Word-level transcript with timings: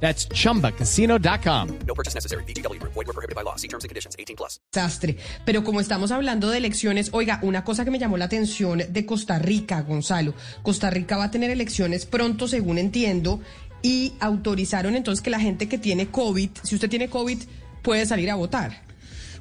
That's 0.00 0.28
chumbacasino.com. 0.28 1.78
No 1.86 1.94
purchase 1.94 2.14
necessary. 2.14 2.44
BGW. 2.44 2.80
Void 2.82 3.06
were 3.06 3.12
prohibited 3.12 3.34
by 3.34 3.42
law. 3.42 3.56
See 3.56 3.68
terms 3.68 3.84
and 3.84 3.88
conditions. 3.88 4.14
18 4.18 4.36
plus. 4.36 4.60
desastre. 4.72 5.16
Pero 5.44 5.64
como 5.64 5.80
estamos 5.80 6.10
hablando 6.10 6.50
de 6.50 6.58
elecciones, 6.58 7.10
oiga, 7.12 7.40
una 7.42 7.64
cosa 7.64 7.84
que 7.84 7.90
me 7.90 7.98
llamó 7.98 8.16
la 8.16 8.26
atención 8.26 8.82
de 8.88 9.06
Costa 9.06 9.38
Rica, 9.38 9.80
Gonzalo. 9.82 10.34
Costa 10.62 10.90
Rica 10.90 11.16
va 11.16 11.24
a 11.24 11.30
tener 11.30 11.50
elecciones 11.50 12.06
pronto, 12.06 12.46
según 12.46 12.78
entiendo, 12.78 13.40
y 13.82 14.12
autorizaron 14.20 14.96
entonces 14.96 15.22
que 15.22 15.30
la 15.30 15.40
gente 15.40 15.68
que 15.68 15.78
tiene 15.78 16.08
COVID, 16.08 16.50
si 16.62 16.74
usted 16.74 16.90
tiene 16.90 17.08
COVID, 17.08 17.38
puede 17.82 18.04
salir 18.06 18.30
a 18.30 18.34
votar. 18.34 18.85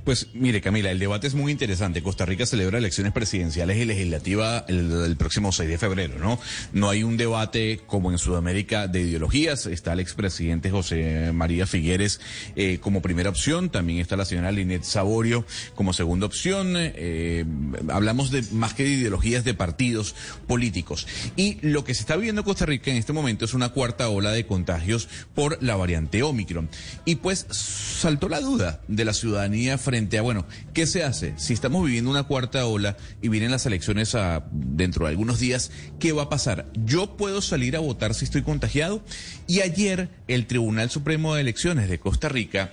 Pues 0.06 0.28
mire, 0.36 0.62
Camila, 0.62 0.92
el 0.92 1.00
debate 1.00 1.26
es 1.26 1.34
muy 1.34 1.52
interesante. 1.52 2.04
Costa 2.04 2.28
Rica 2.28 2.46
celebra 2.46 2.78
elecciones 2.78 3.12
presidenciales 3.12 3.78
y 3.78 3.86
legislativas 3.86 4.64
el, 4.68 5.16
próximo 5.18 5.52
6 5.52 5.68
de 5.68 5.80
febrero, 5.80 6.20
¿no? 6.20 6.40
No 6.74 6.92
hay 6.92 7.02
un 7.02 7.18
debate 7.18 7.82
como 7.88 8.12
en 8.12 8.20
Sudamérica 8.20 8.88
de 8.88 9.02
ideologías. 9.02 9.66
Está 9.66 9.94
el 9.94 10.02
expresidente 10.02 10.70
José 10.70 11.32
María 11.34 11.66
Figueres 11.66 12.22
eh, 12.56 12.78
como 12.80 13.02
primera 13.02 13.32
opción. 13.32 13.72
También 13.72 13.98
está 13.98 14.16
la 14.16 14.26
señora 14.26 14.52
Linet 14.52 14.84
Saborio 14.84 15.44
como 15.74 15.92
segunda 15.92 16.28
opción. 16.28 16.74
Eh, 16.78 17.44
hablamos 17.90 18.30
de 18.30 18.44
más 18.52 18.76
que 18.76 18.84
de 18.84 18.92
ideologías 18.92 19.44
de 19.44 19.56
partidos 19.56 20.14
políticos. 20.46 21.08
Y 21.36 21.58
lo 21.62 21.84
que 21.84 21.96
se 21.96 22.02
está 22.02 22.16
viviendo 22.16 22.42
en 22.42 22.46
Costa 22.46 22.68
Rica 22.68 22.92
en 22.92 22.98
este 22.98 23.12
momento 23.12 23.44
es 23.44 23.56
una 23.56 23.70
cuarta 23.70 24.08
ola 24.10 24.32
de 24.32 24.46
contagios 24.46 25.10
por 25.34 25.58
la 25.64 25.76
variante 25.76 26.22
Omicron. 26.22 26.70
Y 27.06 27.16
pues 27.16 27.48
saltó 27.50 28.30
la 28.30 28.40
duda 28.40 28.82
de 28.88 29.04
la 29.04 29.14
ciudadanía 29.16 29.80
frente 29.80 29.95
bueno, 30.22 30.46
¿qué 30.74 30.86
se 30.88 31.04
hace? 31.04 31.34
Si 31.38 31.54
estamos 31.54 31.86
viviendo 31.86 32.10
una 32.10 32.24
cuarta 32.24 32.66
ola 32.66 32.98
y 33.22 33.30
vienen 33.30 33.52
las 33.52 33.66
elecciones 33.66 34.16
a, 34.16 34.46
dentro 34.52 35.06
de 35.06 35.12
algunos 35.12 35.40
días, 35.40 35.72
¿qué 36.00 36.12
va 36.12 36.24
a 36.24 36.30
pasar? 36.30 36.66
¿Yo 36.86 37.18
puedo 37.18 37.42
salir 37.42 37.76
a 37.76 37.80
votar 37.80 38.14
si 38.14 38.26
estoy 38.26 38.42
contagiado? 38.42 39.02
Y 39.48 39.62
ayer 39.62 40.10
el 40.28 40.48
Tribunal 40.48 40.90
Supremo 40.90 41.36
de 41.36 41.42
Elecciones 41.42 41.90
de 41.90 42.00
Costa 42.00 42.30
Rica 42.30 42.72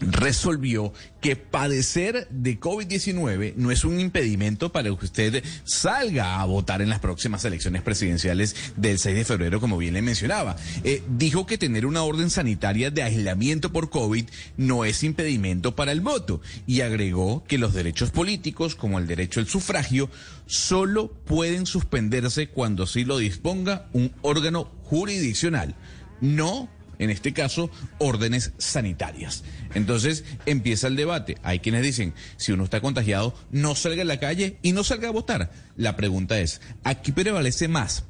resolvió 0.00 0.92
que 1.20 1.36
padecer 1.36 2.28
de 2.30 2.60
COVID-19 2.60 3.54
no 3.56 3.70
es 3.70 3.84
un 3.84 3.98
impedimento 4.00 4.70
para 4.70 4.88
que 4.88 5.04
usted 5.04 5.44
salga 5.64 6.40
a 6.40 6.44
votar 6.44 6.82
en 6.82 6.88
las 6.88 7.00
próximas 7.00 7.44
elecciones 7.44 7.82
presidenciales 7.82 8.54
del 8.76 8.98
6 8.98 9.16
de 9.16 9.24
febrero, 9.24 9.60
como 9.60 9.78
bien 9.78 9.94
le 9.94 10.02
mencionaba. 10.02 10.56
Eh, 10.84 11.02
dijo 11.08 11.46
que 11.46 11.58
tener 11.58 11.86
una 11.86 12.02
orden 12.02 12.30
sanitaria 12.30 12.90
de 12.90 13.02
aislamiento 13.02 13.72
por 13.72 13.90
COVID 13.90 14.26
no 14.56 14.84
es 14.84 15.02
impedimento 15.02 15.74
para 15.74 15.92
el 15.92 16.00
voto 16.00 16.40
y 16.66 16.82
agregó 16.82 17.44
que 17.44 17.58
los 17.58 17.74
derechos 17.74 18.10
políticos, 18.10 18.74
como 18.74 18.98
el 18.98 19.06
derecho 19.06 19.40
al 19.40 19.48
sufragio, 19.48 20.10
solo 20.46 21.10
pueden 21.10 21.66
suspenderse 21.66 22.48
cuando 22.48 22.84
así 22.84 23.04
lo 23.04 23.18
disponga 23.18 23.88
un 23.92 24.12
órgano 24.22 24.70
jurisdiccional, 24.84 25.74
no 26.20 26.68
en 26.98 27.10
este 27.10 27.32
caso, 27.32 27.70
órdenes 27.98 28.52
sanitarias. 28.58 29.44
Entonces 29.74 30.24
empieza 30.46 30.86
el 30.86 30.96
debate. 30.96 31.36
Hay 31.42 31.60
quienes 31.60 31.82
dicen, 31.82 32.14
si 32.36 32.52
uno 32.52 32.64
está 32.64 32.80
contagiado, 32.80 33.34
no 33.50 33.74
salga 33.74 34.02
a 34.02 34.06
la 34.06 34.20
calle 34.20 34.58
y 34.62 34.72
no 34.72 34.84
salga 34.84 35.08
a 35.08 35.12
votar. 35.12 35.52
La 35.76 35.96
pregunta 35.96 36.38
es, 36.40 36.60
¿aquí 36.84 37.12
prevalece 37.12 37.68
más 37.68 38.04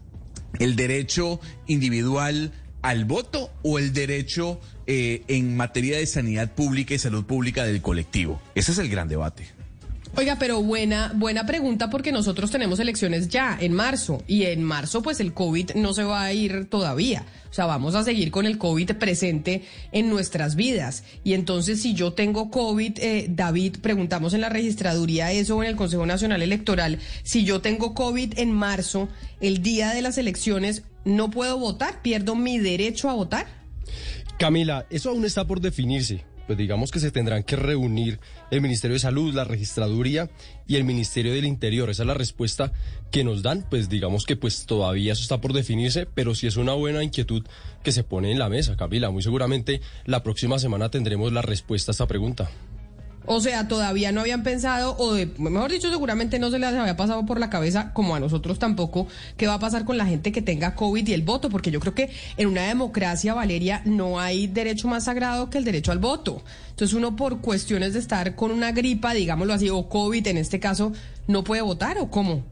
el 0.59 0.77
derecho 0.77 1.41
individual 1.67 2.53
al 2.83 3.05
voto 3.05 3.53
o 3.63 3.79
el 3.79 3.93
derecho 3.93 4.61
eh, 4.87 5.25
en 5.29 5.57
materia 5.57 5.99
de 5.99 6.07
sanidad 6.07 6.55
pública 6.55 6.95
y 6.95 6.99
salud 6.99 7.25
pública 7.25 7.65
del 7.65 7.83
colectivo? 7.83 8.41
Ese 8.55 8.73
es 8.73 8.79
el 8.79 8.89
gran 8.89 9.09
debate. 9.09 9.56
Oiga, 10.19 10.37
pero 10.39 10.63
buena, 10.63 11.13
buena 11.15 11.45
pregunta 11.45 11.91
porque 11.91 12.11
nosotros 12.11 12.51
tenemos 12.51 12.81
elecciones 12.81 13.29
ya 13.29 13.59
en 13.61 13.75
marzo 13.75 14.25
y 14.27 14.45
en 14.45 14.63
marzo 14.63 15.03
pues 15.03 15.21
el 15.21 15.35
COVID 15.35 15.73
no 15.75 15.93
se 15.93 16.05
va 16.05 16.23
a 16.23 16.33
ir 16.33 16.71
todavía. 16.71 17.27
O 17.51 17.53
sea, 17.53 17.67
vamos 17.67 17.95
a 17.95 18.03
seguir 18.03 18.31
con 18.31 18.47
el 18.47 18.57
COVID 18.57 18.93
presente 18.93 19.65
en 19.93 20.09
nuestras 20.09 20.57
vidas. 20.57 21.05
Y 21.23 21.35
entonces 21.35 21.83
si 21.83 21.93
yo 21.93 22.15
tengo 22.15 22.51
COVID, 22.51 22.99
eh, 22.99 23.27
David, 23.29 23.77
preguntamos 23.83 24.33
en 24.33 24.41
la 24.41 24.49
registraduría 24.49 25.33
eso 25.33 25.59
o 25.59 25.63
en 25.63 25.69
el 25.69 25.77
Consejo 25.77 26.07
Nacional 26.07 26.41
Electoral, 26.41 26.99
si 27.23 27.45
yo 27.45 27.61
tengo 27.61 27.93
COVID 27.93 28.39
en 28.39 28.53
marzo, 28.53 29.11
el 29.43 29.63
día 29.63 29.91
de 29.91 30.01
las 30.01 30.17
elecciones, 30.17 30.85
¿no 31.05 31.31
puedo 31.31 31.59
votar? 31.59 32.01
¿Pierdo 32.01 32.37
mi 32.37 32.59
derecho 32.59 33.11
a 33.11 33.15
votar? 33.15 33.47
Camila, 34.39 34.87
eso 34.89 35.11
aún 35.11 35.27
está 35.27 35.47
por 35.47 35.61
definirse 35.61 36.25
pues 36.47 36.59
digamos 36.59 36.91
que 36.91 37.01
se 37.01 37.11
tendrán 37.11 37.43
que 37.43 37.57
reunir 37.57 38.21
el 38.51 38.61
Ministerio 38.61 38.95
de 38.95 39.01
Salud, 39.01 39.35
la 39.35 39.45
Registraduría 39.45 40.31
y 40.67 40.77
el 40.77 40.85
Ministerio 40.85 41.33
del 41.33 41.45
Interior. 41.45 41.91
Esa 41.91 42.03
es 42.03 42.07
la 42.07 42.15
respuesta 42.15 42.73
que 43.11 43.25
nos 43.25 43.43
dan, 43.43 43.67
pues 43.69 43.89
digamos 43.89 44.25
que 44.25 44.37
pues 44.37 44.67
todavía 44.67 45.13
eso 45.13 45.23
está 45.23 45.41
por 45.41 45.53
definirse, 45.53 46.07
pero 46.07 46.35
sí 46.35 46.47
es 46.47 46.57
una 46.57 46.73
buena 46.73 47.03
inquietud 47.03 47.45
que 47.83 47.93
se 47.93 48.05
pone 48.05 48.33
en 48.33 48.39
la 48.39 48.49
mesa, 48.49 48.77
Camila. 48.77 49.11
Muy 49.11 49.23
seguramente 49.23 49.81
la 50.05 50.23
próxima 50.23 50.59
semana 50.59 50.91
tendremos 50.91 51.33
la 51.33 51.43
respuesta 51.43 51.91
a 51.91 51.95
esta 51.95 52.07
pregunta. 52.07 52.51
O 53.27 53.41
sea, 53.41 53.67
todavía 53.67 54.13
no 54.13 54.21
habían 54.21 54.43
pensado, 54.43 54.97
o 54.99 55.13
de, 55.13 55.27
mejor 55.39 55.73
dicho, 55.73 55.91
seguramente 55.91 56.39
no 56.39 56.51
se 56.51 56.59
les 56.59 56.73
había 56.73 56.97
pasado 56.97 57.27
por 57.27 57.41
la 57.41 57.51
cabeza, 57.51 57.93
como 57.93 58.15
a 58.15 58.21
nosotros 58.21 58.59
tampoco, 58.59 59.09
qué 59.37 59.47
va 59.47 59.55
a 59.55 59.59
pasar 59.59 59.85
con 59.85 59.99
la 59.99 60.07
gente 60.07 60.31
que 60.31 60.43
tenga 60.43 60.77
COVID 60.77 61.07
y 61.07 61.13
el 61.13 61.23
voto, 61.23 61.51
porque 61.51 61.71
yo 61.71 61.81
creo 61.81 61.95
que 61.95 62.11
en 62.37 62.49
una 62.49 62.63
democracia, 62.63 63.35
Valeria, 63.35 63.83
no 63.85 64.21
hay 64.21 64.47
derecho 64.47 64.87
más 64.89 65.05
sagrado 65.05 65.51
que 65.51 65.59
el 65.59 65.65
derecho 65.65 65.93
al 65.93 65.99
voto. 65.99 66.43
Entonces 66.71 66.95
uno 66.95 67.17
por 67.17 67.41
cuestiones 67.41 67.95
de 67.95 67.99
estar 67.99 68.37
con 68.37 68.53
una 68.53 68.71
gripa, 68.73 69.13
digámoslo 69.13 69.55
así, 69.55 69.71
o 69.71 69.89
COVID 69.89 70.27
en 70.29 70.37
este 70.39 70.61
caso, 70.61 70.93
no 71.27 71.43
puede 71.43 71.63
votar 71.63 71.99
o 71.99 72.11
cómo. 72.11 72.45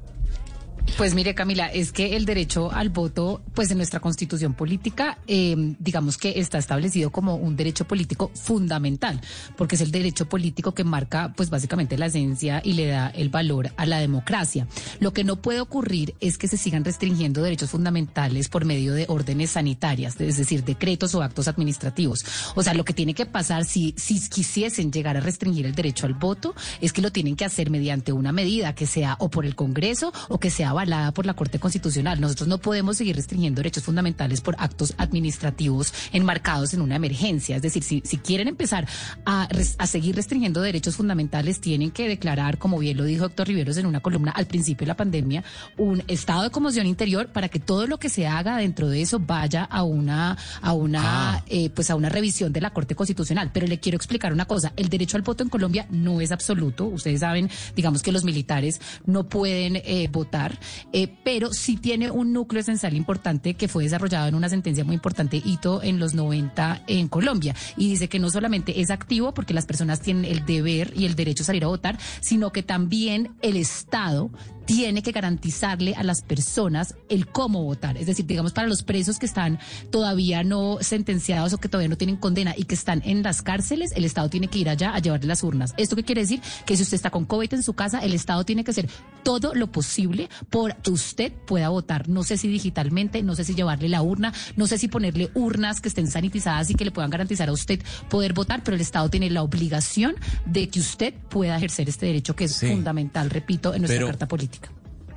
Pues 0.97 1.12
mire, 1.12 1.34
Camila, 1.34 1.67
es 1.67 1.91
que 1.91 2.15
el 2.15 2.25
derecho 2.25 2.71
al 2.71 2.89
voto, 2.89 3.43
pues 3.53 3.69
en 3.72 3.78
nuestra 3.78 3.99
constitución 3.99 4.55
política, 4.55 5.19
eh, 5.27 5.75
digamos 5.81 6.19
que 6.19 6.39
está 6.39 6.56
establecido 6.59 7.11
como 7.11 7.34
un 7.34 7.56
derecho 7.56 7.84
político 7.84 8.31
fundamental, 8.33 9.21
porque 9.56 9.75
es 9.75 9.81
el 9.81 9.91
derecho 9.91 10.28
político 10.28 10.72
que 10.72 10.84
marca, 10.84 11.33
pues 11.37 11.50
básicamente 11.50 11.99
la 11.99 12.06
esencia 12.06 12.61
y 12.65 12.75
le 12.75 12.87
da 12.87 13.09
el 13.09 13.28
valor 13.28 13.72
a 13.77 13.87
la 13.87 13.99
democracia. 13.99 14.69
Lo 15.00 15.12
que 15.12 15.25
no 15.25 15.43
puede 15.43 15.61
ocurrir 15.61 16.15
es 16.21 16.39
que 16.39 16.47
se 16.47 16.56
sigan 16.56 16.84
restringiendo 16.84 17.43
derechos 17.43 17.71
fundamentales 17.71 18.49
por 18.49 18.65
medio 18.65 18.95
de 18.95 19.06
órdenes 19.09 19.51
sanitarias, 19.51 20.21
es 20.21 20.37
decir, 20.37 20.62
decretos 20.62 21.12
o 21.16 21.22
actos 21.22 21.49
administrativos. 21.49 22.25
O 22.55 22.62
sea, 22.62 22.72
lo 22.72 22.84
que 22.84 22.93
tiene 22.93 23.15
que 23.15 23.27
pasar 23.27 23.65
si, 23.65 23.95
si 23.97 24.28
quisiesen 24.28 24.93
llegar 24.93 25.16
a 25.16 25.21
restringir 25.21 25.66
el 25.66 25.75
derecho 25.75 26.06
al 26.06 26.15
voto 26.15 26.55
es 26.81 26.93
que 26.93 27.03
lo 27.03 27.11
tienen 27.11 27.34
que 27.34 27.45
hacer 27.45 27.69
mediante 27.71 28.12
una 28.12 28.31
medida 28.31 28.77
que 28.77 28.87
sea 28.87 29.16
o 29.19 29.28
por 29.28 29.45
el 29.45 29.56
Congreso 29.56 30.12
o 30.28 30.39
que 30.39 30.51
sea 30.51 30.72
avalada 30.75 31.12
por 31.12 31.27
la 31.27 31.35
Corte 31.35 31.59
Constitucional. 31.59 32.21
Nosotros 32.21 32.49
no 32.49 32.59
podemos 32.59 32.97
seguir 32.97 33.17
restringiendo 33.17 33.61
derechos 33.61 33.85
fundamentales 33.85 34.41
por 34.41 34.57
actos 34.59 34.95
administrativos 34.99 35.93
enmarcados 36.12 36.75
en 36.75 36.83
una 36.83 36.97
emergencia. 36.97 37.57
Es 37.57 37.62
decir, 37.62 37.83
si, 37.83 38.03
si 38.05 38.19
quieren 38.19 38.49
empezar 38.49 38.87
a, 39.25 39.49
a, 39.79 39.87
seguir 39.87 40.17
restringiendo 40.17 40.61
derechos 40.61 40.97
fundamentales, 40.97 41.61
tienen 41.61 41.91
que 41.91 42.09
declarar, 42.09 42.59
como 42.59 42.79
bien 42.79 42.97
lo 42.97 43.05
dijo 43.05 43.25
doctor 43.25 43.47
Riveros 43.47 43.77
en 43.77 43.87
una 43.87 44.01
columna 44.01 44.33
al 44.33 44.47
principio 44.47 44.84
de 44.84 44.89
la 44.89 44.97
pandemia, 44.97 45.45
un 45.77 46.03
estado 46.09 46.43
de 46.43 46.51
conmoción 46.51 46.87
interior 46.87 47.29
para 47.29 47.49
que 47.49 47.61
todo 47.61 47.87
lo 47.87 47.99
que 47.99 48.09
se 48.09 48.27
haga 48.27 48.57
dentro 48.59 48.89
de 48.89 49.03
eso 49.03 49.19
vaya 49.19 49.65
a 49.65 49.83
una, 49.83 50.37
a 50.61 50.73
una, 50.73 51.34
ah. 51.34 51.45
eh, 51.47 51.71
pues 51.71 51.91
a 51.91 51.97
una 51.97 52.09
revisión 52.09 52.53
de 52.53 52.61
la 52.61 52.71
Corte 52.71 52.95
Constitucional. 52.95 53.51
Pero 53.53 53.67
le 53.67 53.81
quiero 53.81 53.97
explicar 53.97 54.33
una 54.33 54.47
cosa. 54.47 54.73
El 54.77 54.89
derecho 54.89 55.17
al 55.17 55.23
voto 55.23 55.43
en 55.43 55.49
Colombia 55.49 55.87
no 55.91 56.21
es 56.21 56.33
absoluto. 56.33 56.87
Ustedes 56.87 57.21
saben, 57.21 57.51
digamos 57.77 58.03
que 58.03 58.13
los 58.13 58.25
militares 58.25 58.81
no 59.07 59.28
pueden 59.28 59.77
eh, 59.77 60.09
votar 60.10 60.59
eh, 60.93 61.13
pero 61.25 61.53
sí 61.53 61.77
tiene 61.77 62.11
un 62.11 62.33
núcleo 62.33 62.61
esencial 62.61 62.95
importante 62.95 63.55
que 63.55 63.69
fue 63.69 63.84
desarrollado 63.84 64.28
en 64.28 64.34
una 64.34 64.49
sentencia 64.49 64.84
muy 64.84 64.95
importante, 64.95 65.41
hito 65.45 65.83
en 65.83 65.99
los 65.99 66.15
90 66.15 66.83
en 66.87 67.09
Colombia. 67.09 67.55
Y 67.77 67.89
dice 67.89 68.09
que 68.09 68.19
no 68.19 68.31
solamente 68.31 68.81
es 68.81 68.91
activo 68.91 69.33
porque 69.33 69.55
las 69.55 69.66
personas 69.66 70.01
tienen 70.01 70.25
el 70.25 70.45
deber 70.47 70.93
y 70.97 71.07
el 71.07 71.15
derecho 71.15 71.43
a 71.43 71.47
salir 71.47 71.65
a 71.65 71.69
votar, 71.69 71.99
sino 72.21 72.53
que 72.53 72.63
también 72.63 73.34
el 73.43 73.57
Estado 73.57 74.31
tiene 74.66 75.03
que 75.03 75.13
garantizarle 75.13 75.95
a 75.95 76.03
las 76.03 76.22
personas 76.22 76.95
el 77.09 77.27
cómo 77.27 77.63
votar. 77.65 77.97
Es 77.97 78.07
decir, 78.07 78.27
digamos, 78.27 78.53
para 78.53 78.66
los 78.69 78.83
presos 78.83 79.19
que 79.19 79.27
están 79.27 79.59
todavía 79.91 80.43
no 80.45 80.78
sentenciados 80.81 81.53
o 81.53 81.59
que 81.59 81.69
todavía 81.69 81.89
no 81.89 81.97
tienen 81.97 82.16
condena 82.16 82.55
y 82.57 82.65
que 82.65 82.75
están 82.75 83.03
en 83.05 83.22
las 83.22 83.43
cárceles, 83.43 83.93
el 83.95 84.05
Estado 84.05 84.28
tiene 84.28 84.49
que 84.49 84.59
ir 84.59 84.69
allá 84.69 84.95
a 84.95 84.99
llevarle 84.99 85.27
las 85.27 85.43
urnas. 85.43 85.75
¿Esto 85.77 85.97
qué 85.97 86.05
quiere 86.05 86.22
decir? 86.22 86.41
Que 86.66 86.77
si 86.77 86.83
usted 86.83 86.95
está 86.97 87.11
con 87.11 87.25
COVID 87.25 87.53
en 87.55 87.63
su 87.63 87.75
casa, 87.75 87.99
el 88.01 88.15
Estado 88.15 88.45
tiene 88.45 88.65
que 88.65 88.71
hacer 88.71 88.89
todo 89.22 89.55
lo 89.55 89.71
posible 89.71 90.28
por 90.51 90.77
que 90.77 90.91
usted 90.91 91.33
pueda 91.47 91.69
votar. 91.69 92.09
No 92.09 92.22
sé 92.22 92.37
si 92.37 92.49
digitalmente, 92.49 93.22
no 93.22 93.34
sé 93.34 93.45
si 93.45 93.55
llevarle 93.55 93.89
la 93.89 94.03
urna, 94.03 94.33
no 94.57 94.67
sé 94.67 94.78
si 94.78 94.89
ponerle 94.89 95.31
urnas 95.34 95.81
que 95.81 95.89
estén 95.89 96.07
sanitizadas 96.10 96.71
y 96.71 96.75
que 96.75 96.84
le 96.84 96.91
puedan 96.91 97.10
garantizar 97.10 97.49
a 97.49 97.53
usted 97.53 97.81
poder 98.09 98.33
votar, 98.33 98.63
pero 98.63 98.75
el 98.75 98.81
Estado 98.81 99.09
tiene 99.10 99.31
la 99.31 99.43
obligación 99.43 100.15
de 100.47 100.69
que 100.69 100.81
usted 100.81 101.15
pueda 101.31 101.57
ejercer 101.57 101.89
este 101.89 102.07
derecho 102.07 102.34
que 102.37 102.45
es 102.45 102.53
Sí. 102.55 102.69
fundamental, 102.69 103.31
repito, 103.31 103.75
en 103.75 103.83
nuestra 103.83 103.97
Pero- 103.99 104.07
Carta 104.09 104.28
Política. 104.28 104.53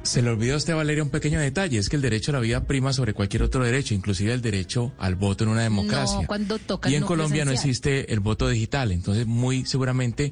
Se 0.08 0.22
le 0.22 0.30
olvidó 0.30 0.54
a 0.54 0.58
usted, 0.58 0.74
Valeria, 0.74 1.04
un 1.04 1.10
pequeño 1.10 1.38
detalle, 1.38 1.78
es 1.78 1.90
que 1.90 1.98
el 1.98 2.02
derecho 2.02 2.32
a 2.32 2.36
la 2.36 2.40
vida 2.40 2.64
prima 2.66 2.94
sobre 2.94 3.14
cualquier 3.14 3.44
otro 3.44 3.66
derecho, 3.66 3.94
inclusive 3.94 4.32
el 4.32 4.42
derecho 4.42 4.94
al 4.98 5.16
voto 5.16 5.44
en 5.44 5.50
una 5.50 5.64
democracia. 5.64 6.22
No, 6.22 6.28
cuando 6.28 6.58
toca 6.60 6.90
y 6.90 6.96
en 6.96 7.04
Colombia 7.04 7.44
no 7.44 7.52
existe 7.52 8.14
el 8.14 8.22
voto 8.22 8.48
digital, 8.48 8.94
entonces 8.94 9.28
muy 9.28 9.66
seguramente 9.66 10.32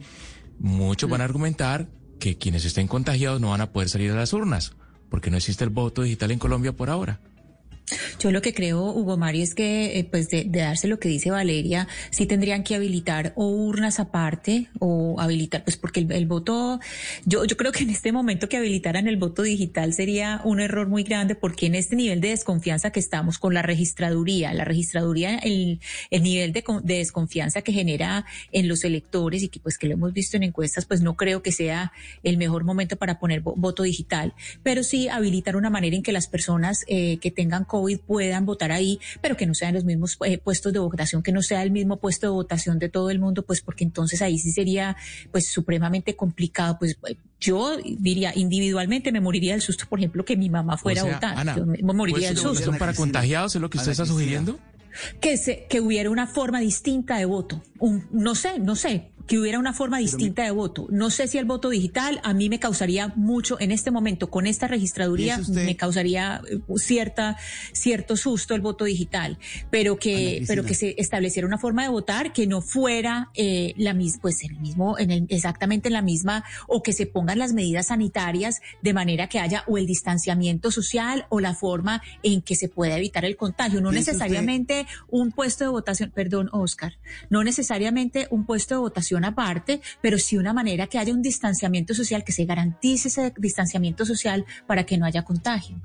muchos 0.59 1.09
Mm. 1.09 1.11
van 1.11 1.21
a 1.21 1.23
argumentar 1.25 1.89
que 2.19 2.37
quienes 2.37 2.63
estén 2.63 2.87
contagiados 2.87 3.41
no 3.41 3.49
van 3.49 3.59
a 3.59 3.73
poder 3.73 3.89
salir 3.89 4.11
a 4.11 4.15
las 4.15 4.31
urnas, 4.31 4.71
porque 5.09 5.29
no 5.29 5.35
existe 5.35 5.65
el 5.65 5.71
voto 5.71 6.03
digital 6.03 6.31
en 6.31 6.39
Colombia 6.39 6.71
por 6.71 6.89
ahora. 6.89 7.19
Yo 8.19 8.31
lo 8.31 8.41
que 8.41 8.53
creo, 8.55 8.83
Hugo 8.91 9.15
Mario, 9.15 9.43
es 9.43 9.53
que, 9.53 9.99
eh, 9.99 10.03
pues, 10.05 10.29
de, 10.29 10.45
darse 10.45 10.87
lo 10.87 10.97
que 10.99 11.07
dice 11.07 11.29
Valeria, 11.29 11.87
sí 12.09 12.25
tendrían 12.25 12.63
que 12.63 12.73
habilitar 12.73 13.33
o 13.35 13.47
urnas 13.47 13.99
aparte 13.99 14.69
o 14.79 15.19
habilitar, 15.19 15.63
pues, 15.63 15.77
porque 15.77 15.99
el, 15.99 16.11
el 16.11 16.25
voto, 16.25 16.79
yo, 17.25 17.45
yo 17.45 17.57
creo 17.57 17.71
que 17.71 17.83
en 17.83 17.91
este 17.91 18.11
momento 18.11 18.49
que 18.49 18.57
habilitaran 18.57 19.07
el 19.07 19.17
voto 19.17 19.43
digital 19.43 19.93
sería 19.93 20.41
un 20.45 20.59
error 20.59 20.87
muy 20.87 21.03
grande 21.03 21.35
porque 21.35 21.67
en 21.67 21.75
este 21.75 21.95
nivel 21.95 22.21
de 22.21 22.29
desconfianza 22.29 22.89
que 22.91 22.99
estamos 22.99 23.37
con 23.37 23.53
la 23.53 23.61
registraduría, 23.61 24.51
la 24.53 24.65
registraduría, 24.65 25.37
el, 25.37 25.79
el 26.09 26.23
nivel 26.23 26.53
de, 26.53 26.63
de 26.83 26.97
desconfianza 26.97 27.61
que 27.61 27.71
genera 27.71 28.25
en 28.51 28.67
los 28.67 28.83
electores 28.83 29.43
y 29.43 29.49
que, 29.49 29.59
pues, 29.59 29.77
que 29.77 29.85
lo 29.87 29.93
hemos 29.93 30.11
visto 30.11 30.37
en 30.37 30.43
encuestas, 30.43 30.85
pues, 30.85 31.01
no 31.01 31.15
creo 31.15 31.43
que 31.43 31.51
sea 31.51 31.91
el 32.23 32.37
mejor 32.37 32.63
momento 32.63 32.95
para 32.95 33.19
poner 33.19 33.43
vo- 33.43 33.53
voto 33.55 33.83
digital, 33.83 34.33
pero 34.63 34.81
sí 34.83 35.07
habilitar 35.07 35.55
una 35.55 35.69
manera 35.69 35.95
en 35.95 36.01
que 36.01 36.11
las 36.11 36.27
personas 36.27 36.83
eh, 36.87 37.19
que 37.19 37.29
tengan 37.29 37.63
COVID 37.75 37.99
puedan 38.07 38.45
votar 38.45 38.71
ahí, 38.71 38.99
pero 39.21 39.35
que 39.35 39.45
no 39.45 39.53
sean 39.53 39.73
los 39.73 39.83
mismos 39.83 40.17
eh, 40.25 40.37
puestos 40.37 40.71
de 40.71 40.79
votación, 40.79 41.21
que 41.21 41.31
no 41.33 41.41
sea 41.41 41.61
el 41.61 41.71
mismo 41.71 41.97
puesto 41.97 42.27
de 42.27 42.31
votación 42.31 42.79
de 42.79 42.87
todo 42.89 43.09
el 43.09 43.19
mundo, 43.19 43.43
pues 43.45 43.61
porque 43.61 43.83
entonces 43.83 44.21
ahí 44.21 44.37
sí 44.37 44.51
sería 44.51 44.95
pues 45.31 45.51
supremamente 45.51 46.15
complicado. 46.15 46.77
Pues 46.79 46.97
eh, 47.07 47.17
yo 47.39 47.77
diría 47.99 48.31
individualmente 48.35 49.11
me 49.11 49.19
moriría 49.19 49.51
del 49.53 49.61
susto, 49.61 49.85
por 49.89 49.99
ejemplo, 49.99 50.23
que 50.23 50.37
mi 50.37 50.49
mamá 50.49 50.77
fuera 50.77 51.01
O 51.03 51.05
sea, 51.05 51.13
a 51.13 51.15
votar. 51.17 51.37
Ana, 51.37 51.55
yo 51.57 51.65
me 51.65 51.93
moriría 51.93 52.29
del 52.29 52.35
¿puestos 52.37 52.57
de 52.59 52.63
susto. 52.65 52.79
para 52.79 52.93
contagiados 52.93 53.55
es 53.55 53.61
lo 53.61 53.69
que 53.69 53.77
usted 53.77 53.89
Ana 53.89 54.03
está 54.03 54.05
sugiriendo? 54.05 54.57
Que, 55.19 55.35
se, 55.35 55.65
que 55.69 55.81
hubiera 55.81 56.09
una 56.09 56.25
forma 56.27 56.61
distinta 56.61 57.17
de 57.17 57.25
voto. 57.25 57.61
Un- 57.79 58.07
no 58.11 58.33
sé, 58.33 58.59
no 58.59 58.77
sé, 58.77 59.11
que 59.27 59.39
hubiera 59.39 59.57
una 59.59 59.73
forma 59.73 59.97
distinta 59.99 60.43
de 60.43 60.51
voto. 60.51 60.87
No 60.89 61.09
sé 61.09 61.27
si 61.27 61.37
el 61.37 61.45
voto 61.45 61.69
digital 61.69 62.19
a 62.23 62.33
mí 62.33 62.49
me 62.49 62.59
causaría 62.59 63.11
mucho, 63.15 63.59
en 63.59 63.71
este 63.71 63.89
momento, 63.91 64.29
con 64.29 64.45
esta 64.47 64.67
registraduría, 64.67 65.37
usted- 65.39 65.65
me 65.65 65.75
causaría 65.75 66.41
eh, 66.49 66.59
cierta, 66.77 67.37
cierto 67.73 68.17
susto 68.17 68.53
el 68.55 68.61
voto 68.61 68.85
digital, 68.85 69.37
pero 69.69 69.97
que, 69.97 70.43
pero 70.47 70.63
que 70.63 70.73
se 70.75 70.95
estableciera 70.97 71.47
una 71.47 71.57
forma 71.57 71.83
de 71.83 71.89
votar 71.89 72.33
que 72.33 72.45
no 72.47 72.61
fuera 72.61 73.29
eh, 73.33 73.73
la 73.77 73.93
misma, 73.93 74.21
pues 74.21 74.43
en 74.43 74.51
el 74.51 74.59
mismo, 74.59 74.97
en 74.99 75.11
el, 75.11 75.25
exactamente 75.29 75.89
en 75.89 75.93
la 75.93 76.01
misma, 76.01 76.43
o 76.67 76.83
que 76.83 76.93
se 76.93 77.05
pongan 77.07 77.39
las 77.39 77.53
medidas 77.53 77.87
sanitarias 77.87 78.61
de 78.81 78.93
manera 78.93 79.27
que 79.27 79.39
haya 79.39 79.63
o 79.67 79.77
el 79.77 79.87
distanciamiento 79.87 80.71
social 80.71 81.25
o 81.29 81.39
la 81.39 81.55
forma 81.55 82.01
en 82.23 82.41
que 82.41 82.55
se 82.55 82.69
pueda 82.69 82.97
evitar 82.97 83.25
el 83.25 83.35
contagio. 83.37 83.81
No 83.81 83.89
usted- 83.89 83.99
necesariamente 84.01 84.85
un 85.09 85.31
puesto 85.31 85.63
de 85.63 85.69
votación, 85.71 86.11
perdón, 86.13 86.49
Oscar, 86.51 86.97
no 87.29 87.43
necesariamente 87.43 88.27
un 88.29 88.45
puesto 88.45 88.75
de 88.75 88.79
votación 88.79 89.14
aparte, 89.23 89.79
pero 90.01 90.17
sí 90.19 90.35
una 90.37 90.51
manera 90.51 90.87
que 90.87 90.97
haya 90.97 91.13
un 91.13 91.21
distanciamiento 91.21 91.93
social, 91.93 92.23
que 92.25 92.33
se 92.33 92.43
garantice 92.45 93.07
ese 93.07 93.31
distanciamiento 93.37 94.05
social 94.05 94.45
para 94.67 94.85
que 94.85 94.97
no 94.97 95.05
haya 95.05 95.23
contagio. 95.23 95.79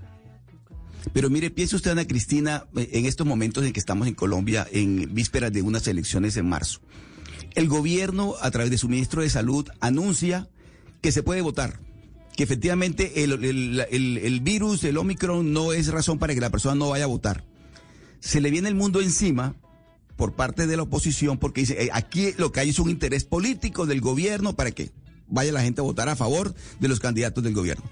Pero 1.13 1.31
mire, 1.31 1.51
piense 1.51 1.77
usted, 1.77 1.93
Ana 1.93 2.07
Cristina, 2.07 2.65
eh, 2.77 2.89
en 2.93 3.07
estos 3.07 3.27
momentos 3.27 3.65
en 3.65 3.73
que 3.73 3.81
estamos 3.81 4.09
en 4.09 4.15
Colombia, 4.15 4.67
en 4.73 5.15
vísperas 5.15 5.53
de 5.53 5.63
unas 5.63 5.87
elecciones 5.87 6.37
en 6.37 6.49
marzo. 6.49 6.81
El 7.55 7.69
gobierno, 7.69 8.35
a 8.41 8.51
través 8.51 8.71
de 8.71 8.79
su 8.79 8.89
ministro 8.89 9.23
de 9.23 9.31
Salud, 9.31 9.69
anuncia 9.81 10.49
que 11.01 11.11
se 11.13 11.23
puede 11.23 11.41
votar, 11.41 11.81
que 12.37 12.43
efectivamente 12.45 13.25
el, 13.25 13.33
el- 13.91 14.41
virus, 14.41 14.85
el 14.85 14.99
Omicron, 14.99 15.53
no 15.53 15.73
es 15.73 15.89
razón 15.89 16.19
para 16.19 16.35
que 16.35 16.41
la 16.41 16.51
persona 16.51 16.75
no 16.75 16.91
vaya 16.91 17.05
a 17.05 17.09
votar. 17.09 17.45
Se 18.21 18.41
le 18.41 18.51
viene 18.51 18.69
el 18.69 18.75
mundo 18.75 19.01
encima 19.01 19.57
por 20.21 20.35
parte 20.35 20.67
de 20.67 20.77
la 20.77 20.83
oposición 20.83 21.39
porque 21.39 21.63
dice, 21.63 21.83
eh, 21.83 21.89
aquí 21.95 22.35
lo 22.37 22.53
que 22.53 22.61
hay 22.61 22.69
es 22.69 22.79
un 22.79 22.91
interés 22.91 23.25
político 23.25 23.87
del 23.87 24.03
gobierno 24.03 24.55
para 24.55 24.71
que 24.71 24.91
vaya 25.29 25.51
la 25.51 25.63
gente 25.63 25.81
a 25.81 25.85
votar 25.85 26.11
a 26.11 26.15
favor 26.15 26.55
de 26.79 26.89
los 26.89 27.01
candidatos 27.01 27.43
del 27.43 27.55
gobierno. 27.55 27.83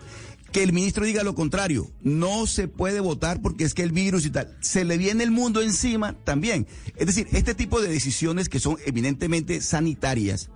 Que 0.52 0.62
el 0.62 0.74
ministro 0.74 1.06
diga 1.06 1.22
lo 1.22 1.34
contrario, 1.34 1.90
no 2.02 2.46
se 2.46 2.68
puede 2.68 3.00
votar 3.00 3.40
porque 3.40 3.64
es 3.64 3.72
que 3.72 3.82
el 3.82 3.92
virus 3.92 4.26
y 4.26 4.30
tal, 4.30 4.54
se 4.60 4.84
le 4.84 4.98
viene 4.98 5.24
el 5.24 5.30
mundo 5.30 5.62
encima 5.62 6.22
también. 6.24 6.66
Es 6.96 7.06
decir, 7.06 7.28
este 7.32 7.54
tipo 7.54 7.80
de 7.80 7.88
decisiones 7.88 8.50
que 8.50 8.60
son 8.60 8.76
eminentemente 8.84 9.62
sanitarias, 9.62 10.50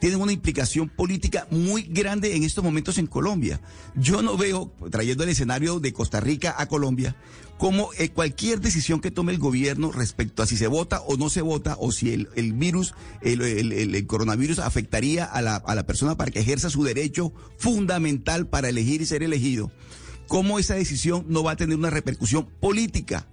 tienen 0.00 0.20
una 0.20 0.32
implicación 0.32 0.88
política 0.88 1.46
muy 1.50 1.82
grande 1.82 2.36
en 2.36 2.42
estos 2.42 2.62
momentos 2.64 2.98
en 2.98 3.06
Colombia. 3.06 3.60
Yo 3.94 4.22
no 4.22 4.36
veo, 4.36 4.72
trayendo 4.90 5.24
el 5.24 5.30
escenario 5.30 5.80
de 5.80 5.92
Costa 5.92 6.20
Rica 6.20 6.54
a 6.58 6.66
Colombia, 6.66 7.16
como 7.58 7.88
eh, 7.98 8.10
cualquier 8.10 8.60
decisión 8.60 9.00
que 9.00 9.10
tome 9.10 9.32
el 9.32 9.38
gobierno 9.38 9.90
respecto 9.90 10.42
a 10.42 10.46
si 10.46 10.56
se 10.58 10.66
vota 10.66 11.00
o 11.00 11.16
no 11.16 11.30
se 11.30 11.40
vota, 11.40 11.76
o 11.80 11.90
si 11.90 12.12
el, 12.12 12.28
el 12.36 12.52
virus, 12.52 12.94
el, 13.22 13.40
el- 13.40 13.72
el- 13.72 14.06
coronavirus 14.06 14.58
afectaría 14.58 15.24
a 15.24 15.40
la, 15.40 15.56
a 15.56 15.74
la 15.74 15.86
persona 15.86 16.16
para 16.16 16.30
que 16.30 16.40
ejerza 16.40 16.68
su 16.68 16.84
derecho 16.84 17.32
fundamental 17.56 18.46
para 18.46 18.68
elegir 18.68 19.00
y 19.02 19.06
ser 19.06 19.22
elegido, 19.22 19.70
cómo 20.28 20.58
esa 20.58 20.74
decisión 20.74 21.24
no 21.28 21.42
va 21.42 21.52
a 21.52 21.56
tener 21.56 21.76
una 21.78 21.90
repercusión 21.90 22.46
política 22.60 23.26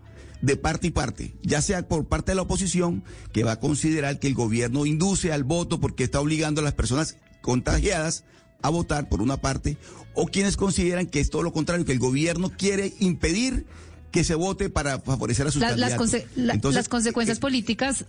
de 0.44 0.58
parte 0.58 0.88
y 0.88 0.92
parte, 0.92 1.34
ya 1.42 1.62
sea 1.62 1.88
por 1.88 2.06
parte 2.06 2.32
de 2.34 2.36
la 2.36 2.42
oposición, 2.42 3.04
que 3.32 3.46
va 3.46 3.54
a 3.54 3.60
considerar 3.62 4.20
que 4.20 4.28
el 4.28 4.34
gobierno 4.34 4.86
induce 4.86 5.32
al 5.32 5.46
voto 5.46 5.80
porque 5.80 6.04
está 6.04 6.20
obligando 6.20 6.60
a 6.60 6.66
las 6.66 6.74
personas 6.74 7.16
contagiadas 7.42 8.26
a 8.62 8.70
votar 8.70 9.08
por 9.08 9.22
una 9.22 9.38
parte, 9.38 9.78
o 10.14 10.28
quienes 10.28 10.58
consideran 10.58 11.06
que 11.08 11.22
es 11.22 11.30
todo 11.30 11.44
lo 11.44 11.54
contrario, 11.54 11.86
que 11.86 11.94
el 11.94 12.00
gobierno 12.00 12.52
quiere 12.56 12.94
impedir 13.00 13.66
que 14.12 14.24
se 14.26 14.36
vote 14.36 14.70
para 14.70 15.00
favorecer 15.00 15.48
a 15.48 15.52
sus 15.52 15.62
La- 15.62 15.76
las, 15.78 15.92
candidatos. 15.96 16.12
conse- 16.14 16.26
la- 16.36 16.54
Entonces, 16.56 16.76
las 16.76 16.90
consecuencias 16.90 17.38
eh, 17.38 17.42
políticas, 17.42 18.02
eh, 18.02 18.06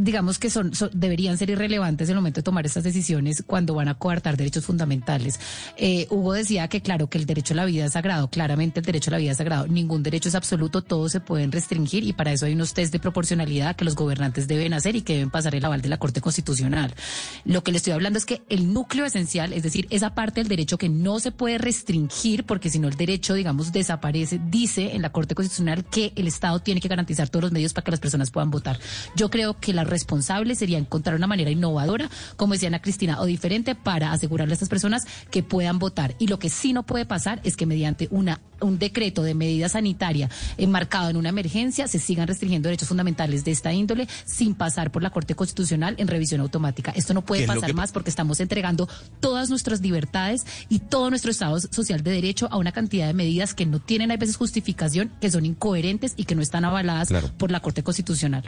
digamos 0.00 0.38
que 0.38 0.50
son, 0.50 0.74
son- 0.74 0.90
deberían 0.92 1.38
ser 1.38 1.50
irrelevantes 1.50 2.08
en 2.08 2.12
el 2.12 2.16
momento 2.16 2.40
de 2.40 2.42
tomar 2.44 2.66
estas 2.66 2.84
decisiones 2.84 3.42
cuando 3.46 3.74
van 3.74 3.88
a 3.88 3.94
coartar 3.94 4.36
derechos 4.36 4.64
fundamentales. 4.66 5.40
Eh, 5.76 6.06
Hugo 6.10 6.34
decía 6.34 6.68
que 6.68 6.80
claro 6.82 7.08
que 7.08 7.18
el 7.18 7.26
derecho 7.26 7.54
a 7.54 7.56
la 7.56 7.64
vida 7.64 7.86
es 7.86 7.92
sagrado, 7.92 8.28
claramente 8.28 8.80
el 8.80 8.86
derecho 8.86 9.10
a 9.10 9.12
la 9.12 9.18
vida 9.18 9.32
es 9.32 9.38
sagrado. 9.38 9.66
Ningún 9.66 10.02
derecho 10.02 10.28
es 10.28 10.34
absoluto, 10.34 10.82
todos 10.82 11.12
se 11.12 11.20
pueden 11.20 11.52
restringir 11.52 12.04
y 12.04 12.12
para 12.12 12.32
eso 12.32 12.46
hay 12.46 12.52
unos 12.54 12.74
test 12.74 12.92
de 12.92 12.98
proporcionalidad 13.00 13.76
que 13.76 13.84
los 13.84 13.94
gobernantes 13.94 14.46
deben 14.48 14.72
hacer 14.74 14.96
y 14.96 15.02
que 15.02 15.14
deben 15.14 15.30
pasar 15.30 15.54
el 15.54 15.64
aval 15.64 15.82
de 15.82 15.88
la 15.88 15.98
Corte 15.98 16.20
Constitucional. 16.20 16.94
Lo 17.44 17.62
que 17.62 17.72
le 17.72 17.78
estoy 17.78 17.92
hablando 17.92 18.18
es 18.18 18.26
que 18.26 18.42
el 18.48 18.72
núcleo 18.72 19.04
esencial, 19.04 19.52
es 19.52 19.62
decir, 19.62 19.86
esa 19.90 20.14
parte 20.14 20.40
del 20.40 20.48
derecho 20.48 20.78
que 20.78 20.88
no 20.88 21.18
se 21.20 21.32
puede 21.32 21.58
restringir 21.58 22.44
porque 22.44 22.70
si 22.70 22.78
no 22.78 22.88
el 22.88 22.96
derecho, 22.96 23.34
digamos, 23.34 23.72
desaparece, 23.72 24.40
dice 24.50 24.94
en 24.94 25.02
la 25.02 25.10
Corte 25.12 25.34
Constitucional 25.34 25.84
que 25.84 26.12
el 26.16 26.26
Estado 26.26 26.60
tiene 26.60 26.80
que 26.80 26.88
garantizar 26.88 27.28
todos 27.28 27.42
los 27.44 27.52
medios 27.52 27.72
para 27.72 27.84
que 27.84 27.90
las 27.90 28.00
personas 28.00 28.30
puedan 28.30 28.50
votar. 28.50 28.78
Yo 29.16 29.30
creo 29.30 29.58
que 29.58 29.72
la 29.72 29.79
responsable 29.86 30.54
sería 30.54 30.78
encontrar 30.78 31.16
una 31.16 31.26
manera 31.26 31.50
innovadora, 31.50 32.08
como 32.36 32.54
decía 32.54 32.68
Ana 32.68 32.82
Cristina, 32.82 33.20
o 33.20 33.24
diferente 33.26 33.74
para 33.74 34.12
asegurarle 34.12 34.52
a 34.52 34.54
estas 34.54 34.68
personas 34.68 35.04
que 35.30 35.42
puedan 35.42 35.78
votar. 35.78 36.14
Y 36.18 36.26
lo 36.28 36.38
que 36.38 36.50
sí 36.50 36.72
no 36.72 36.84
puede 36.84 37.04
pasar 37.06 37.40
es 37.44 37.56
que 37.56 37.66
mediante 37.66 38.08
una 38.10 38.40
un 38.62 38.78
decreto 38.78 39.22
de 39.22 39.32
medida 39.34 39.70
sanitaria 39.70 40.28
enmarcado 40.58 41.08
en 41.08 41.16
una 41.16 41.30
emergencia 41.30 41.88
se 41.88 41.98
sigan 41.98 42.28
restringiendo 42.28 42.68
derechos 42.68 42.88
fundamentales 42.88 43.42
de 43.42 43.52
esta 43.52 43.72
índole 43.72 44.06
sin 44.26 44.54
pasar 44.54 44.90
por 44.92 45.02
la 45.02 45.08
Corte 45.08 45.34
Constitucional 45.34 45.94
en 45.96 46.08
revisión 46.08 46.42
automática. 46.42 46.90
Esto 46.94 47.14
no 47.14 47.22
puede 47.24 47.40
¿Qué 47.40 47.44
es 47.44 47.48
lo 47.48 47.54
pasar 47.54 47.70
que- 47.70 47.74
más 47.74 47.90
porque 47.90 48.10
estamos 48.10 48.38
entregando 48.38 48.86
todas 49.18 49.48
nuestras 49.48 49.80
libertades 49.80 50.44
y 50.68 50.80
todo 50.80 51.08
nuestro 51.08 51.30
Estado 51.30 51.58
social 51.58 52.02
de 52.02 52.10
derecho 52.10 52.48
a 52.50 52.58
una 52.58 52.70
cantidad 52.72 53.06
de 53.06 53.14
medidas 53.14 53.54
que 53.54 53.64
no 53.64 53.78
tienen 53.80 54.10
a 54.10 54.18
veces 54.18 54.36
justificación, 54.36 55.10
que 55.22 55.30
son 55.30 55.46
incoherentes 55.46 56.12
y 56.18 56.24
que 56.24 56.34
no 56.34 56.42
están 56.42 56.66
avaladas 56.66 57.08
Claro. 57.08 57.30
por 57.38 57.50
la 57.50 57.60
Corte 57.60 57.82
Constitucional. 57.82 58.44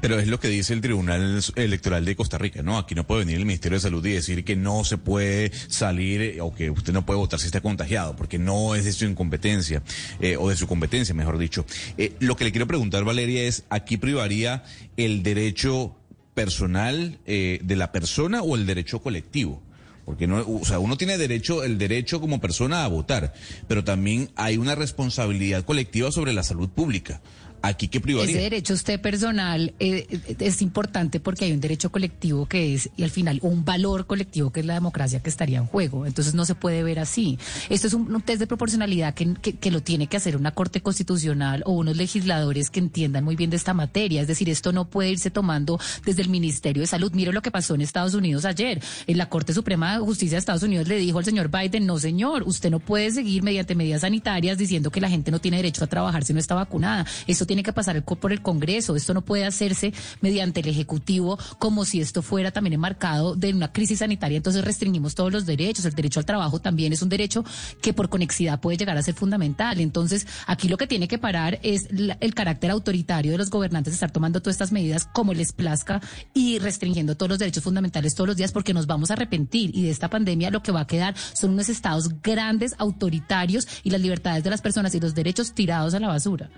Pero 0.00 0.18
es 0.18 0.28
lo 0.28 0.40
que 0.40 0.48
dice 0.48 0.72
el 0.72 0.80
Tribunal 0.80 1.42
Electoral 1.56 2.04
de 2.04 2.16
Costa 2.16 2.38
Rica, 2.38 2.62
¿no? 2.62 2.78
Aquí 2.78 2.94
no 2.94 3.06
puede 3.06 3.20
venir 3.20 3.36
el 3.36 3.46
Ministerio 3.46 3.76
de 3.76 3.82
Salud 3.82 4.04
y 4.06 4.12
decir 4.12 4.44
que 4.44 4.56
no 4.56 4.84
se 4.84 4.98
puede 4.98 5.52
salir 5.68 6.20
eh, 6.20 6.40
o 6.40 6.54
que 6.54 6.70
usted 6.70 6.92
no 6.92 7.04
puede 7.04 7.18
votar 7.18 7.40
si 7.40 7.46
está 7.46 7.60
contagiado, 7.60 8.16
porque 8.16 8.38
no 8.38 8.74
es 8.74 8.84
de 8.84 8.92
su 8.92 9.04
incompetencia, 9.04 9.82
eh, 10.20 10.36
o 10.36 10.48
de 10.48 10.56
su 10.56 10.66
competencia, 10.66 11.14
mejor 11.14 11.38
dicho. 11.38 11.64
Eh, 11.98 12.14
lo 12.20 12.36
que 12.36 12.44
le 12.44 12.52
quiero 12.52 12.66
preguntar, 12.66 13.04
Valeria, 13.04 13.42
es, 13.42 13.64
¿aquí 13.70 13.96
privaría 13.96 14.64
el 14.96 15.22
derecho 15.22 15.96
personal 16.34 17.18
eh, 17.26 17.60
de 17.62 17.76
la 17.76 17.92
persona 17.92 18.42
o 18.42 18.56
el 18.56 18.66
derecho 18.66 19.00
colectivo? 19.00 19.62
porque 20.06 20.26
no, 20.26 20.44
o 20.44 20.64
sea, 20.64 20.80
uno 20.80 20.96
tiene 20.96 21.18
derecho, 21.18 21.62
el 21.62 21.78
derecho 21.78 22.20
como 22.20 22.40
persona 22.40 22.84
a 22.84 22.88
votar, 22.88 23.32
pero 23.68 23.84
también 23.84 24.30
hay 24.34 24.56
una 24.56 24.74
responsabilidad 24.74 25.64
colectiva 25.64 26.10
sobre 26.10 26.32
la 26.32 26.42
salud 26.42 26.68
pública. 26.68 27.20
Aquí 27.62 27.88
qué 27.88 28.00
privaría. 28.00 28.30
Ese 28.30 28.40
derecho 28.40 28.74
usted 28.74 29.00
personal 29.00 29.74
eh, 29.78 30.06
eh, 30.08 30.36
es 30.38 30.62
importante 30.62 31.20
porque 31.20 31.44
hay 31.44 31.52
un 31.52 31.60
derecho 31.60 31.90
colectivo 31.90 32.46
que 32.46 32.74
es, 32.74 32.90
y 32.96 33.02
al 33.02 33.10
final, 33.10 33.38
un 33.42 33.64
valor 33.64 34.06
colectivo 34.06 34.50
que 34.50 34.60
es 34.60 34.66
la 34.66 34.74
democracia 34.74 35.20
que 35.20 35.28
estaría 35.28 35.58
en 35.58 35.66
juego. 35.66 36.06
Entonces 36.06 36.34
no 36.34 36.44
se 36.44 36.54
puede 36.54 36.82
ver 36.82 36.98
así. 36.98 37.38
Esto 37.68 37.86
es 37.86 37.94
un, 37.94 38.20
test 38.22 38.40
de 38.40 38.46
proporcionalidad 38.46 39.14
que, 39.14 39.34
que, 39.34 39.54
que, 39.54 39.70
lo 39.70 39.82
tiene 39.82 40.06
que 40.06 40.16
hacer 40.16 40.36
una 40.36 40.52
corte 40.52 40.80
constitucional 40.80 41.62
o 41.66 41.72
unos 41.72 41.96
legisladores 41.96 42.70
que 42.70 42.80
entiendan 42.80 43.24
muy 43.24 43.36
bien 43.36 43.50
de 43.50 43.56
esta 43.56 43.74
materia. 43.74 44.22
Es 44.22 44.26
decir, 44.26 44.48
esto 44.48 44.72
no 44.72 44.86
puede 44.86 45.10
irse 45.10 45.30
tomando 45.30 45.78
desde 46.04 46.22
el 46.22 46.28
Ministerio 46.28 46.82
de 46.82 46.86
Salud. 46.86 47.12
Mire 47.12 47.32
lo 47.32 47.42
que 47.42 47.50
pasó 47.50 47.74
en 47.74 47.82
Estados 47.82 48.14
Unidos 48.14 48.44
ayer. 48.44 48.82
En 49.06 49.18
la 49.18 49.28
Corte 49.28 49.52
Suprema 49.52 49.94
de 49.94 50.00
Justicia 50.00 50.36
de 50.36 50.40
Estados 50.40 50.62
Unidos 50.62 50.88
le 50.88 50.96
dijo 50.96 51.18
al 51.18 51.24
señor 51.24 51.50
Biden, 51.50 51.86
no 51.86 51.98
señor, 51.98 52.42
usted 52.44 52.70
no 52.70 52.80
puede 52.80 53.10
seguir 53.10 53.42
mediante 53.42 53.74
medidas 53.74 54.00
sanitarias 54.00 54.56
diciendo 54.56 54.90
que 54.90 55.00
la 55.00 55.10
gente 55.10 55.30
no 55.30 55.40
tiene 55.40 55.58
derecho 55.58 55.84
a 55.84 55.86
trabajar 55.86 56.24
si 56.24 56.32
no 56.32 56.38
está 56.38 56.54
vacunada. 56.54 57.06
Esto 57.26 57.46
tiene 57.50 57.64
que 57.64 57.72
pasar 57.72 58.00
por 58.04 58.30
el 58.30 58.42
Congreso. 58.42 58.94
Esto 58.94 59.12
no 59.12 59.22
puede 59.22 59.44
hacerse 59.44 59.92
mediante 60.20 60.60
el 60.60 60.68
Ejecutivo 60.68 61.36
como 61.58 61.84
si 61.84 62.00
esto 62.00 62.22
fuera 62.22 62.52
también 62.52 62.74
enmarcado 62.74 63.34
de 63.34 63.52
una 63.52 63.72
crisis 63.72 63.98
sanitaria. 63.98 64.36
Entonces 64.36 64.64
restringimos 64.64 65.16
todos 65.16 65.32
los 65.32 65.46
derechos. 65.46 65.84
El 65.84 65.96
derecho 65.96 66.20
al 66.20 66.26
trabajo 66.26 66.60
también 66.60 66.92
es 66.92 67.02
un 67.02 67.08
derecho 67.08 67.44
que 67.82 67.92
por 67.92 68.08
conexidad 68.08 68.60
puede 68.60 68.76
llegar 68.76 68.96
a 68.96 69.02
ser 69.02 69.14
fundamental. 69.14 69.80
Entonces 69.80 70.28
aquí 70.46 70.68
lo 70.68 70.76
que 70.76 70.86
tiene 70.86 71.08
que 71.08 71.18
parar 71.18 71.58
es 71.64 71.88
el 71.90 72.34
carácter 72.34 72.70
autoritario 72.70 73.32
de 73.32 73.38
los 73.38 73.50
gobernantes 73.50 73.94
de 73.94 73.96
estar 73.96 74.12
tomando 74.12 74.40
todas 74.40 74.54
estas 74.54 74.70
medidas 74.70 75.08
como 75.12 75.34
les 75.34 75.52
plazca 75.52 76.00
y 76.32 76.60
restringiendo 76.60 77.16
todos 77.16 77.30
los 77.30 77.38
derechos 77.40 77.64
fundamentales 77.64 78.14
todos 78.14 78.28
los 78.28 78.36
días 78.36 78.52
porque 78.52 78.74
nos 78.74 78.86
vamos 78.86 79.10
a 79.10 79.14
arrepentir 79.14 79.76
y 79.76 79.82
de 79.82 79.90
esta 79.90 80.08
pandemia 80.08 80.50
lo 80.50 80.62
que 80.62 80.70
va 80.70 80.82
a 80.82 80.86
quedar 80.86 81.16
son 81.32 81.50
unos 81.50 81.68
estados 81.68 82.22
grandes, 82.22 82.76
autoritarios 82.78 83.66
y 83.82 83.90
las 83.90 84.00
libertades 84.00 84.44
de 84.44 84.50
las 84.50 84.62
personas 84.62 84.94
y 84.94 85.00
los 85.00 85.16
derechos 85.16 85.52
tirados 85.52 85.94
a 85.94 85.98
la 85.98 86.06
basura. 86.06 86.48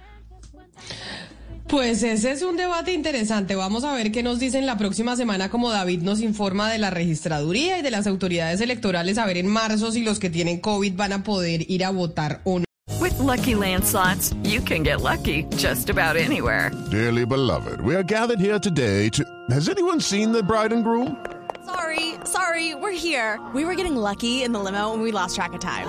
Pues 1.69 2.03
ese 2.03 2.33
es 2.33 2.43
un 2.43 2.59
debate 2.59 2.93
interesante. 2.93 3.55
Vamos 3.55 3.85
a 3.85 3.95
ver 3.95 4.13
qué 4.13 4.23
nos 4.23 4.39
dicen 4.39 4.67
la 4.67 4.77
próxima 4.77 5.17
semana, 5.17 5.49
como 5.49 5.71
David 5.71 6.03
nos 6.03 6.21
informa 6.21 6.71
de 6.71 6.79
la 6.79 6.91
registraduría 6.91 7.79
y 7.79 7.83
de 7.83 7.91
las 7.91 8.07
autoridades 8.07 8.61
electorales, 8.61 9.17
a 9.17 9.25
ver 9.25 9.39
en 9.39 9.47
marzo 9.47 9.91
si 9.91 10.03
los 10.03 10.19
que 10.19 10.29
tienen 10.29 10.61
COVID 10.61 10.95
van 10.95 11.15
a 11.15 11.23
poder 11.23 11.71
ir 11.71 11.85
a 11.85 11.91
votar 11.91 12.43
o 12.45 12.59
no. 12.59 12.65
With 13.01 13.19
lucky 13.19 13.55
landslots, 13.55 14.35
you 14.43 14.61
can 14.61 14.83
get 14.83 15.01
lucky 15.01 15.45
just 15.57 15.89
about 15.89 16.17
anywhere. 16.17 16.73
Dearly 16.91 17.25
beloved, 17.25 17.81
we 17.81 17.97
are 17.97 18.05
gathered 18.05 18.39
here 18.39 18.59
today 18.59 19.09
to. 19.09 19.25
Has 19.51 19.71
anyone 19.71 20.01
seen 20.01 20.31
the 20.31 20.43
bride 20.43 20.73
and 20.75 20.85
groom? 20.85 21.17
Sorry, 21.65 22.17
sorry, 22.25 22.75
we're 22.75 22.93
here. 22.93 23.41
We 23.55 23.65
were 23.65 23.75
getting 23.75 23.97
lucky 23.97 24.43
in 24.43 24.53
the 24.53 24.61
limo 24.61 24.93
and 24.93 25.03
we 25.03 25.11
lost 25.11 25.37
track 25.37 25.55
of 25.55 25.61
time. 25.61 25.89